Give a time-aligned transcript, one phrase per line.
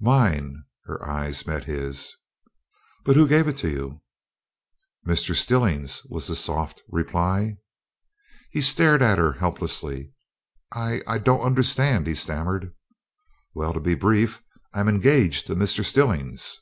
[0.00, 2.16] "Mine" her eyes met his.
[3.04, 4.02] "But who gave it to you?"
[5.06, 5.32] "Mr.
[5.32, 7.58] Stillings," was the soft reply.
[8.50, 10.10] He stared at her helplessly.
[10.72, 12.74] "I I don't understand!" he stammered.
[13.54, 14.42] "Well, to be brief,
[14.74, 15.84] I'm engaged to Mr.
[15.84, 16.56] Stillings."